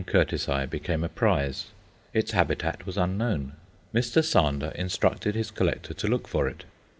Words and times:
Curtisi_ 0.03 0.67
became 0.67 1.03
a 1.03 1.09
prize. 1.09 1.67
Its 2.11 2.31
habitat 2.31 2.87
was 2.87 2.97
unknown. 2.97 3.53
Mr. 3.93 4.23
Sander 4.25 4.71
instructed 4.73 5.35
his 5.35 5.51
collector 5.51 5.93
to 5.93 6.07
look 6.07 6.27
for 6.27 6.47
it. 6.49 6.65